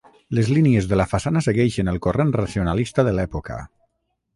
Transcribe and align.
Les 0.37 0.47
línies 0.57 0.87
de 0.93 0.99
la 1.01 1.05
façana 1.11 1.45
segueixen 1.49 1.95
el 1.95 2.03
corrent 2.09 2.35
racionalista 2.41 3.09
de 3.11 3.17
l'època. 3.21 3.65